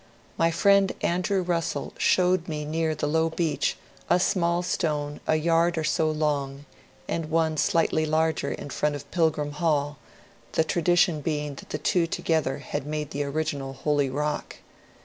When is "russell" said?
1.43-1.93